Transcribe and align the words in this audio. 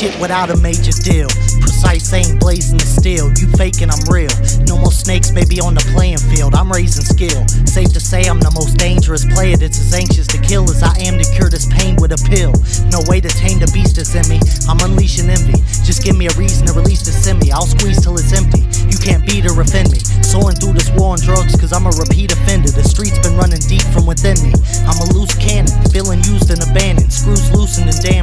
shit 0.00 0.18
without 0.18 0.48
a 0.48 0.56
major 0.56 0.96
deal. 1.04 1.28
Precise 1.60 2.08
aim, 2.16 2.38
blazing 2.38 2.78
the 2.80 2.88
steel. 2.88 3.28
You 3.36 3.44
faking, 3.60 3.92
I'm 3.92 4.00
real. 4.08 4.32
No 4.64 4.80
more 4.80 4.92
snakes, 4.92 5.30
baby, 5.30 5.60
on 5.60 5.76
the 5.76 5.84
playing 5.92 6.24
field. 6.32 6.54
I'm 6.54 6.72
raising 6.72 7.04
skill. 7.04 7.44
Safe 7.68 7.92
to 7.92 8.00
say, 8.00 8.24
I'm 8.24 8.40
the 8.40 8.50
most 8.56 8.80
dangerous 8.80 9.28
player 9.28 9.60
that's 9.60 9.76
as 9.76 9.92
anxious 9.92 10.26
to 10.32 10.40
kill 10.40 10.64
as 10.64 10.82
I 10.82 10.96
am 11.04 11.20
to 11.20 11.26
cure 11.36 11.52
this 11.52 11.68
pain 11.68 12.00
with 12.00 12.16
a 12.16 12.20
pill. 12.32 12.56
No 12.88 13.04
way 13.12 13.20
to 13.20 13.28
tame 13.28 13.60
the 13.60 13.68
beast 13.76 14.00
that's 14.00 14.16
in 14.16 14.24
me. 14.32 14.40
I'm 14.64 14.80
unleashing 14.80 15.28
envy. 15.28 15.60
Just 15.84 16.00
give 16.00 16.16
me 16.16 16.32
a 16.32 16.34
reason 16.40 16.64
to 16.64 16.72
release 16.72 17.04
the 17.04 17.12
me. 17.36 17.52
I'll 17.52 17.68
squeeze 17.68 18.00
till 18.00 18.16
it's 18.16 18.32
empty. 18.32 18.64
You 18.88 18.96
can't 18.96 19.20
beat 19.28 19.44
or 19.44 19.52
offend 19.60 19.92
me. 19.92 20.00
Soaring 20.24 20.56
through 20.56 20.80
this 20.80 20.88
war 20.96 21.12
on 21.12 21.20
drugs, 21.20 21.52
cause 21.60 21.76
I'm 21.76 21.84
a 21.84 21.92
repeat 22.00 22.32
offender. 22.32 22.72
The 22.72 22.82
streets 22.82 23.20
been 23.20 23.36
running 23.36 23.60
deep 23.68 23.84
from 23.92 24.08
within 24.08 24.40
me. 24.40 24.56
I'm 24.88 24.96
a 25.04 25.06
loose 25.12 25.36
cannon, 25.36 25.70
feeling 25.92 26.24
used 26.24 26.48
and 26.48 26.64
abandoned. 26.64 27.12
Screws 27.12 27.52
loosened 27.52 27.92
and 27.92 28.00
damaged. 28.00 28.19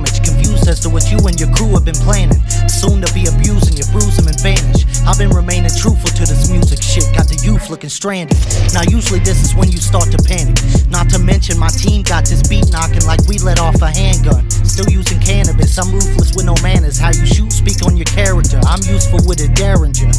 As 0.67 0.81
to 0.81 0.89
what 0.89 1.07
you 1.07 1.16
and 1.23 1.39
your 1.39 1.48
crew 1.55 1.71
have 1.80 1.85
been 1.85 1.95
planning. 1.95 2.44
Soon 2.67 2.99
to 2.99 3.08
be 3.16 3.23
abusing 3.23 3.80
you, 3.80 3.88
bruise 3.95 4.20
and 4.20 4.27
vanish. 4.44 4.84
I've 5.08 5.17
been 5.17 5.31
remaining 5.31 5.71
truthful 5.71 6.12
to 6.12 6.27
this 6.27 6.52
music 6.52 6.84
shit. 6.84 7.08
Got 7.16 7.31
the 7.31 7.39
youth 7.39 7.71
looking 7.71 7.88
stranded. 7.88 8.35
Now, 8.75 8.84
usually 8.84 9.23
this 9.23 9.39
is 9.48 9.55
when 9.55 9.72
you 9.72 9.80
start 9.80 10.11
to 10.11 10.20
panic. 10.20 10.59
Not 10.91 11.08
to 11.16 11.20
mention, 11.23 11.55
my 11.55 11.72
team 11.72 12.03
got 12.03 12.27
this 12.27 12.44
beat 12.44 12.67
knocking 12.67 13.08
like 13.08 13.23
we 13.31 13.39
let 13.39 13.63
off 13.63 13.80
a 13.80 13.88
handgun. 13.88 14.44
Still 14.67 14.91
using 14.91 15.23
cannabis, 15.23 15.72
I'm 15.80 15.88
ruthless 15.88 16.35
with 16.35 16.44
no 16.44 16.55
manners. 16.59 16.99
How 16.99 17.16
you 17.16 17.25
shoot, 17.25 17.55
speak 17.55 17.80
on 17.88 17.95
your 17.95 18.09
character. 18.11 18.59
I'm 18.67 18.84
useful 18.84 19.23
with 19.23 19.39
a 19.39 19.47
derringer. 19.55 20.11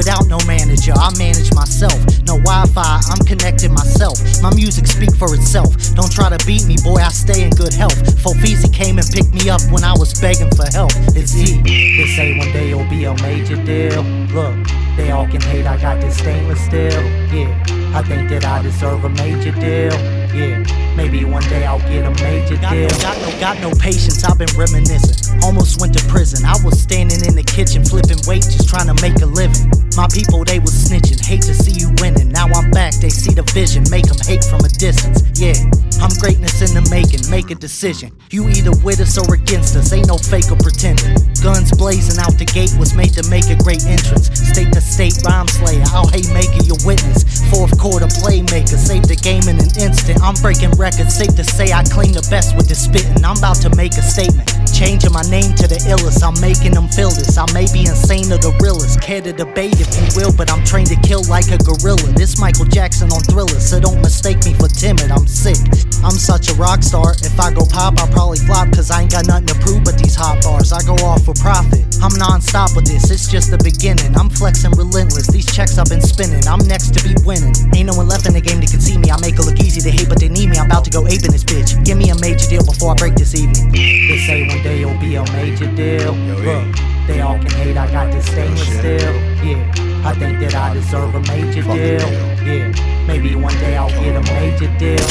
Without, 0.00 0.28
no 0.28 0.38
manager, 0.46 0.94
I 0.96 1.12
manage 1.18 1.52
myself. 1.52 1.92
No 2.24 2.40
Wi 2.40 2.64
Fi, 2.72 3.00
I'm 3.12 3.20
connected 3.26 3.70
myself. 3.70 4.16
My 4.40 4.48
music 4.54 4.86
speak 4.86 5.14
for 5.14 5.34
itself. 5.34 5.76
Don't 5.92 6.10
try 6.10 6.34
to 6.34 6.40
beat 6.46 6.64
me, 6.64 6.76
boy, 6.82 7.04
I 7.04 7.10
stay 7.10 7.44
in 7.44 7.50
good 7.50 7.74
health. 7.74 8.00
Fofizi 8.16 8.72
came 8.72 8.96
and 8.96 9.06
picked 9.06 9.34
me 9.34 9.50
up 9.50 9.60
when 9.70 9.84
I 9.84 9.92
was 9.92 10.18
begging 10.18 10.48
for 10.56 10.64
help. 10.72 10.88
It's 11.12 11.36
E. 11.36 11.60
They 11.60 12.06
say 12.16 12.38
one 12.38 12.50
day 12.50 12.70
it'll 12.70 12.88
be 12.88 13.04
a 13.04 13.12
major 13.20 13.62
deal. 13.62 14.02
Look, 14.32 14.56
they 14.96 15.10
all 15.10 15.28
can 15.28 15.42
hate, 15.42 15.66
I 15.66 15.76
got 15.76 16.00
this 16.00 16.16
stainless 16.16 16.64
steel. 16.64 17.04
Yeah, 17.28 17.52
I 17.92 18.00
think 18.00 18.30
that 18.30 18.46
I 18.46 18.62
deserve 18.62 19.04
a 19.04 19.10
major 19.10 19.52
deal. 19.52 19.92
Yeah, 20.32 20.64
maybe 20.96 21.26
one 21.26 21.42
day 21.50 21.66
I'll 21.66 21.78
get 21.80 22.06
a 22.06 22.22
major 22.24 22.56
got 22.56 22.72
deal. 22.72 22.88
No, 22.88 22.98
got 23.04 23.18
no, 23.20 23.40
got 23.40 23.60
no 23.60 23.70
patience, 23.78 24.24
I've 24.24 24.38
been 24.38 24.56
reminiscing. 24.56 25.42
Almost 25.42 25.78
went 25.78 25.92
to 25.98 26.04
prison. 26.08 26.46
I 26.46 26.56
was 26.64 26.80
standing 26.80 27.22
in 27.22 27.34
the 27.34 27.42
kitchen 27.42 27.84
flipping 27.84 28.24
weight, 28.26 28.44
just 28.44 28.66
trying 28.66 28.86
to 28.86 28.96
make 29.02 29.20
a 29.20 29.26
living. 29.26 29.68
My 30.00 30.08
people, 30.08 30.48
they 30.48 30.58
was 30.60 30.72
snitching, 30.72 31.20
hate 31.20 31.44
to 31.44 31.52
see 31.52 31.76
you 31.76 31.92
winning. 32.00 32.32
Now 32.32 32.48
I'm 32.56 32.70
back, 32.70 32.96
they 33.04 33.10
see 33.12 33.36
the 33.36 33.44
vision, 33.52 33.84
make 33.92 34.08
them 34.08 34.16
hate 34.24 34.40
from 34.40 34.64
a 34.64 34.72
distance. 34.80 35.20
Yeah, 35.36 35.52
I'm 36.00 36.08
greatness 36.16 36.64
in 36.64 36.72
the 36.72 36.80
making, 36.88 37.28
make 37.28 37.52
a 37.52 37.54
decision. 37.54 38.08
You 38.32 38.48
either 38.48 38.72
with 38.80 39.04
us 39.04 39.20
or 39.20 39.28
against 39.36 39.76
us, 39.76 39.92
ain't 39.92 40.08
no 40.08 40.16
fake 40.16 40.48
or 40.48 40.56
pretending. 40.56 41.20
Guns 41.44 41.76
blazing 41.76 42.16
out 42.16 42.32
the 42.40 42.48
gate 42.48 42.72
was 42.80 42.96
made 42.96 43.12
to 43.20 43.28
make 43.28 43.52
a 43.52 43.60
great 43.60 43.84
entrance. 43.84 44.32
State 44.32 44.72
to 44.72 44.80
state 44.80 45.20
rhyme 45.20 45.52
slayer, 45.52 45.84
I'll 45.92 46.08
hate 46.08 46.32
making 46.32 46.64
your 46.64 46.80
witness. 46.88 47.20
Fourth 47.52 47.76
quarter 47.76 48.08
playmaker, 48.24 48.80
save 48.80 49.04
the 49.04 49.20
game 49.20 49.44
in 49.52 49.60
an 49.60 49.68
instant. 49.76 50.16
I'm 50.24 50.32
breaking 50.40 50.80
records, 50.80 51.12
safe 51.12 51.36
to 51.36 51.44
say 51.44 51.76
I 51.76 51.84
claim 51.84 52.16
the 52.16 52.24
best 52.32 52.56
with 52.56 52.72
the 52.72 52.74
spitting. 52.74 53.20
I'm 53.20 53.36
about 53.36 53.60
to 53.68 53.70
make 53.76 54.00
a 54.00 54.04
statement. 54.08 54.48
Changing 54.80 55.12
my 55.12 55.20
name 55.28 55.52
to 55.60 55.68
the 55.68 55.76
illest, 55.92 56.24
I'm 56.24 56.32
making 56.40 56.72
them 56.72 56.88
feel 56.88 57.12
this. 57.12 57.36
I 57.36 57.44
may 57.52 57.68
be 57.68 57.84
insane 57.84 58.32
or 58.32 58.40
the 58.40 58.48
realest, 58.64 58.96
care 59.04 59.20
to 59.20 59.28
debate 59.28 59.76
if 59.76 59.92
you 59.92 60.08
will, 60.16 60.32
but 60.32 60.48
I'm 60.48 60.64
trained 60.64 60.88
to 60.88 60.96
kill 61.04 61.20
like 61.28 61.52
a 61.52 61.60
gorilla. 61.60 62.00
This 62.16 62.40
Michael 62.40 62.64
Jackson 62.64 63.12
on 63.12 63.20
thriller, 63.28 63.60
so 63.60 63.76
don't 63.76 64.00
mistake 64.00 64.40
me 64.48 64.56
for 64.56 64.72
timid. 64.72 65.12
I'm 65.12 65.28
sick. 65.28 65.60
I'm 66.00 66.16
such 66.16 66.48
a 66.48 66.54
rock 66.56 66.82
star. 66.82 67.12
If 67.12 67.36
I 67.36 67.52
go 67.52 67.68
pop, 67.68 68.00
I'll 68.00 68.08
probably 68.08 68.40
flop, 68.40 68.72
cause 68.72 68.90
I 68.90 69.04
ain't 69.04 69.12
got 69.12 69.28
nothing 69.28 69.52
to 69.52 69.56
prove 69.60 69.84
but 69.84 70.00
these 70.00 70.16
hot 70.16 70.40
bars. 70.40 70.72
I 70.72 70.80
go 70.88 70.96
off 71.04 71.28
for 71.28 71.36
profit. 71.36 71.89
I'm 72.02 72.16
non 72.16 72.40
stop 72.40 72.74
with 72.74 72.86
this, 72.86 73.10
it's 73.10 73.28
just 73.28 73.50
the 73.50 73.60
beginning. 73.60 74.16
I'm 74.16 74.30
flexing 74.30 74.72
relentless. 74.72 75.26
These 75.28 75.52
checks 75.52 75.76
I've 75.76 75.92
been 75.92 76.00
spinning, 76.00 76.40
I'm 76.48 76.64
next 76.64 76.96
to 76.96 77.00
be 77.04 77.12
winning. 77.28 77.52
Ain't 77.76 77.92
no 77.92 77.94
one 77.94 78.08
left 78.08 78.24
in 78.24 78.32
the 78.32 78.40
game 78.40 78.60
that 78.60 78.70
can 78.70 78.80
see 78.80 78.96
me. 78.96 79.10
I 79.10 79.20
make 79.20 79.36
it 79.36 79.44
look 79.44 79.60
easy 79.60 79.84
to 79.84 79.90
hate, 79.90 80.08
but 80.08 80.18
they 80.18 80.28
need 80.28 80.48
me. 80.48 80.56
I'm 80.56 80.64
about 80.64 80.84
to 80.84 80.90
go 80.90 81.06
ape 81.06 81.28
in 81.28 81.32
this 81.32 81.44
bitch. 81.44 81.76
Give 81.84 81.98
me 81.98 82.08
a 82.08 82.16
major 82.16 82.48
deal 82.48 82.64
before 82.64 82.92
I 82.92 82.94
break 82.96 83.14
this 83.20 83.36
evening. 83.36 83.68
They 83.72 84.16
say 84.16 84.48
one 84.48 84.62
day 84.64 84.80
you'll 84.80 84.96
be 84.96 85.16
a 85.16 85.24
major 85.36 85.68
deal. 85.76 86.16
Look, 86.40 86.72
they 87.04 87.20
all 87.20 87.36
can 87.36 87.52
hate, 87.60 87.76
I 87.76 87.84
got 87.92 88.08
this 88.12 88.24
stainless 88.24 88.64
steel. 88.64 89.12
Yeah, 89.44 89.60
I 90.08 90.16
think 90.16 90.40
that 90.40 90.54
I 90.56 90.72
deserve 90.72 91.14
a 91.14 91.20
major 91.28 91.60
deal. 91.68 92.08
Yeah, 92.48 92.72
maybe 93.04 93.36
one 93.36 93.52
day 93.60 93.76
I'll 93.76 93.92
get 94.00 94.16
a 94.16 94.24
major 94.32 94.72
deal. 94.80 95.04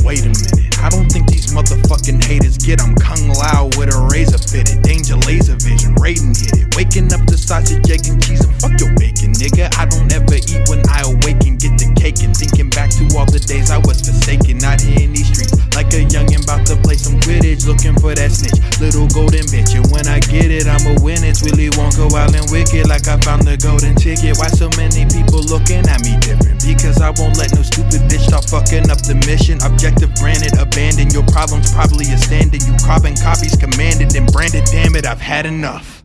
Wait 0.00 0.24
a 0.24 0.32
minute, 0.32 0.78
I 0.80 0.88
don't 0.88 1.08
think 1.12 1.33
motherfucking 1.54 2.22
haters 2.24 2.58
get 2.58 2.82
I'm 2.82 2.94
Kung 2.96 3.30
Lao 3.30 3.70
with 3.78 3.94
a 3.94 3.98
razor 4.10 4.38
fitted. 4.38 4.82
Danger 4.82 5.14
laser 5.22 5.54
vision, 5.62 5.94
Raiden 6.02 6.34
hit 6.34 6.58
it. 6.58 6.74
Waking 6.74 7.14
up 7.14 7.22
to 7.30 7.38
sausage, 7.38 7.86
egg, 7.86 8.10
and 8.10 8.18
cheese, 8.18 8.42
and 8.42 8.54
fuck 8.58 8.74
your 8.82 8.90
bacon, 8.98 9.30
nigga. 9.38 9.70
I 9.78 9.86
don't 9.86 10.10
ever 10.10 10.34
eat 10.34 10.66
when 10.66 10.82
I 10.90 11.06
awaken, 11.06 11.56
get 11.56 11.78
the 11.78 11.94
cake 11.94 12.20
and 12.26 12.34
thinking 12.34 12.68
back 12.74 12.90
to 12.98 13.06
all 13.14 13.24
the 13.24 13.38
days 13.38 13.70
I 13.70 13.78
was 13.78 14.02
forsaken. 14.02 14.66
Out 14.66 14.82
here 14.82 15.06
in 15.06 15.14
these 15.14 15.30
streets, 15.30 15.54
like 15.78 15.94
a 15.94 16.02
youngin' 16.02 16.42
about 16.42 16.66
to 16.66 16.76
play 16.82 16.98
some 16.98 17.22
Quidditch, 17.22 17.64
looking 17.70 17.94
for 18.02 18.14
that 18.18 18.34
snitch, 18.34 18.58
little 18.82 19.06
golden 19.14 19.46
bitch. 19.46 19.78
And 19.78 19.86
when 19.94 20.10
I 20.10 20.18
get 20.18 20.50
it, 20.50 20.66
I'ma 20.66 20.98
win 21.00 21.22
it. 21.22 21.38
Willy 21.46 21.70
won't 21.78 21.94
go 21.94 22.10
out 22.18 22.34
and 22.34 22.44
wicked 22.50 22.90
like 22.90 23.06
I 23.06 23.16
found 23.22 23.46
the 23.46 23.54
golden 23.54 23.94
ticket. 23.94 24.36
Why 24.42 24.50
so 24.50 24.66
many 24.74 25.06
people 25.06 25.38
looking 25.46 25.86
at 25.86 26.02
me 26.02 26.18
different? 26.18 26.66
Because 26.66 26.98
I 26.98 27.14
won't 27.14 27.38
let 27.38 27.54
no 27.54 27.62
stupid 27.62 28.10
bitch 28.10 28.26
start 28.26 28.50
fucking 28.50 28.90
up 28.90 28.98
the 29.06 29.14
mission. 29.24 29.62
Objective 29.62 30.10
granted, 30.18 30.58
abandon 30.58 30.74
your 30.74 30.74
problems, 30.74 30.83
probably 31.74 32.06
a 32.12 32.16
standing. 32.16 32.60
You 32.62 32.74
carbon 32.86 33.16
copies 33.16 33.56
commanded 33.56 34.14
and 34.14 34.32
branded. 34.32 34.64
Damn 34.70 34.94
it, 34.94 35.04
I've 35.04 35.20
had 35.20 35.44
enough. 35.44 35.94